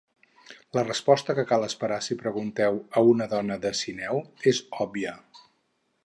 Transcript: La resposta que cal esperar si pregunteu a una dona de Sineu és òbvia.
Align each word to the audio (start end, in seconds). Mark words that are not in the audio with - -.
La 0.75 0.83
resposta 0.85 1.33
que 1.39 1.43
cal 1.51 1.65
esperar 1.67 1.99
si 2.05 2.17
pregunteu 2.21 2.79
a 3.01 3.03
una 3.09 3.27
dona 3.33 3.59
de 3.67 3.73
Sineu 3.81 4.23
és 4.53 4.63
òbvia. 4.87 5.13